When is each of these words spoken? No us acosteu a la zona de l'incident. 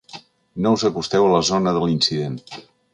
No 0.65 0.71
us 0.77 0.85
acosteu 0.89 1.27
a 1.27 1.29
la 1.35 1.43
zona 1.53 1.77
de 1.79 1.85
l'incident. 1.87 2.45